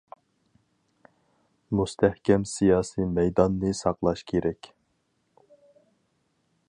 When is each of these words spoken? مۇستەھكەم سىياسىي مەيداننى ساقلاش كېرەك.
مۇستەھكەم 1.79 2.47
سىياسىي 2.53 3.07
مەيداننى 3.19 3.75
ساقلاش 3.83 4.25
كېرەك. 4.33 4.71